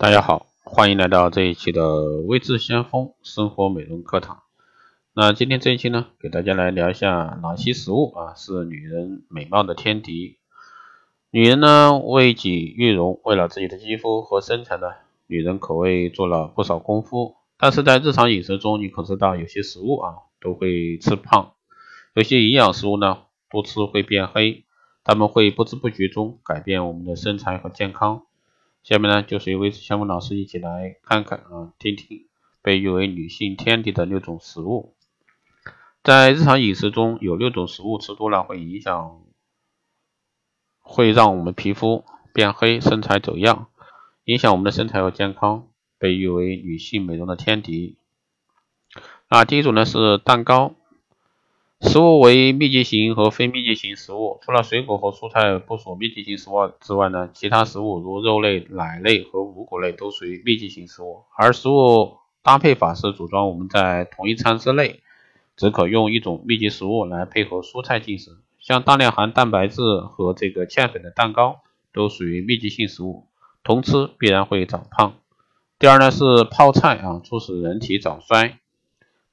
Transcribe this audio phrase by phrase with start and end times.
[0.00, 4.44] 大家好，欢迎来到这一期的微智先锋生活美容课堂。
[5.12, 10.36] 那今天这一期呢，给大家来聊一下哪些食物啊是女人美貌的天敌。
[11.32, 14.86] 女人呢为己育容，为了自己的肌肤和身材呢，
[15.26, 17.34] 女人可谓做了不少功夫。
[17.58, 21.54] 但是在日常饮食中，你可知道有些食物啊都会吃胖，
[22.14, 24.64] 有些营养食物呢多吃会变黑，
[25.02, 28.22] 它们会不知不觉中改变我们的身材和健康。
[28.88, 32.26] 下面呢，就随微小文老师一起来看看啊，听听
[32.62, 34.94] 被誉为女性天敌的六种食物。
[36.02, 39.20] 在日常饮食中有六种食物吃多了会影响，
[40.78, 43.68] 会让我们皮肤变黑、身材走样，
[44.24, 47.98] 影响我们的身材和健康，被誉为女性美容的天敌。
[49.28, 50.76] 那，第一种呢是蛋糕。
[51.80, 61.22] 食物为密集型和非密集型食物，除了水果和蔬菜不属密集型食物之外呢，其他食物如肉类、奶类和五谷类都属于密集型食物。
[61.36, 65.00] 而食物搭配法是组装我们在同一餐之内，
[65.56, 68.36] 只可用一种密集食物来配合蔬菜进食。
[68.58, 71.60] 像大量含蛋白质和这个芡粉的蛋糕
[71.92, 73.28] 都属于密集性食物，
[73.62, 75.14] 同吃必然会长胖。
[75.78, 78.58] 第二呢是泡菜啊，促使人体早衰。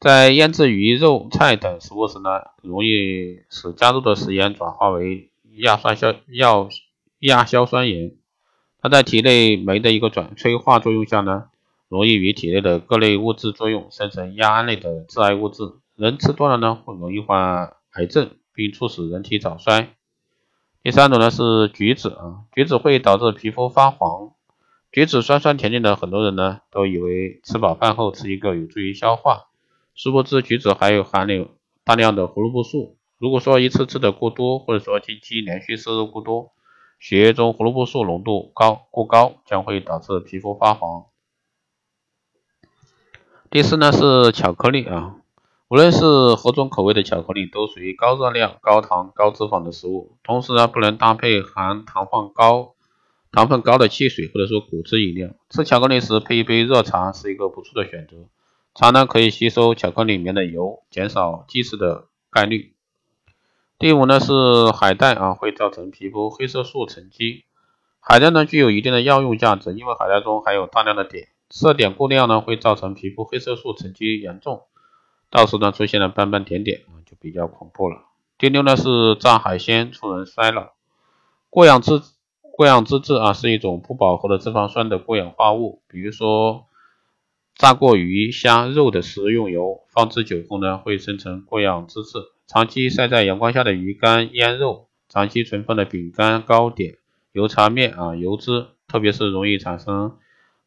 [0.05, 2.29] 在腌制鱼肉、菜等食物时呢，
[2.61, 6.67] 容易使加入的食盐转化为亚酸硝亚
[7.21, 8.11] 亚硝酸盐。
[8.79, 11.45] 它在体内酶的一个转催化作用下呢，
[11.89, 15.63] 容易与体内的各类物质作用，生成亚胺类的致癌物质。
[15.95, 19.95] 人吃多了呢，会容易患癌症，并促使人体早衰。
[20.83, 24.33] 第三种呢是橘子啊，橘子会导致皮肤发黄。
[24.91, 29.47] 橘子酸酸甜甜的，很多人呢都以为吃饱饭后吃一个有助于消化。
[29.95, 31.51] 殊不知，橘子还有含有
[31.85, 32.97] 大量的胡萝卜素。
[33.17, 36.51] 如果说一次吃的过多，或者说近期连续摄入过多，
[36.99, 41.05] 血液中胡萝卜素浓度高过高，将会导致皮肤发黄。
[43.49, 45.15] 第四呢是巧克力啊，
[45.69, 50.17] 无论是何种口味的巧克力，都属于高热量、高糖、高脂肪的食物。
[50.23, 52.75] 同时呢，不能搭配含糖分高、
[53.31, 55.29] 糖分高的汽水或者说果汁饮料。
[55.49, 58.27] 吃巧克力时配一杯热茶是一个不错的选择。
[58.75, 62.75] 茶呢可以吸收巧克力里面的油，减少积食的概率。
[63.79, 67.45] 第五呢是海带啊，会造成皮肤黑色素沉积。
[68.01, 74.63] 海带呢具有一定的药用价值，因为海带中含有大量的碘，色碘过量呢会造成皮肤黑色素沉积严重，
[75.29, 78.01] 到时呢出现了斑斑点点啊，就比较恐怖了。
[78.37, 80.73] 第六呢是炸海鲜，促人衰老。
[81.49, 82.01] 过氧脂
[82.41, 86.65] 过氧脂质啊是一种不饱和的脂肪酸的过氧化物，比如说。
[87.55, 92.19] 炸过鱼虾肉的食用油放置久后呢，会生成过氧脂质。
[92.47, 96.97] 长期晒在阳光下的鱼干、腌肉，长期存放的饼干、糕点、
[97.31, 100.17] 油茶面啊，油脂，特别是容易产生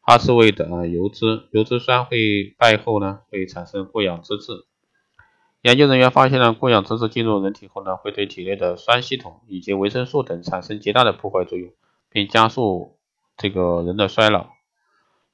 [0.01, 4.65] 哈士味的啊油脂，油脂酸会败后呢，会产生过氧脂质。
[5.61, 11.71] 研究人员发现呢过氧脂质进入人体后呢，会对体内的酸系统以及维生素等产生极大的破坏作用，
[12.09, 12.97] 并加速
[13.37, 14.58] 这个人的衰老。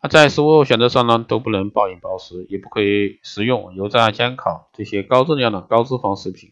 [0.08, 6.52] 在食物选择上呢，都不能暴饮暴食，也不可以食用油炸、煎烤这些高热量的高脂肪食品。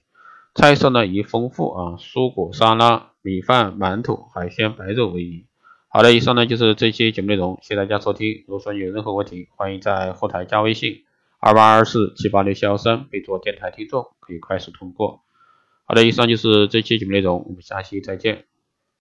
[0.56, 5.46] 菜色呢以丰富啊，蔬果沙拉、米饭、馒头、海鲜、白肉为宜。
[5.88, 8.44] 好的，以上呢就是这期节目内容，谢谢大家收听。
[8.48, 11.04] 如果说有任何问题，欢迎在后台加微信
[11.40, 15.22] 二八二四七八六七幺三，备注电台听众，可以快速通过。
[15.86, 18.46] 好的，以上就是这期节目内容，我们下期再见。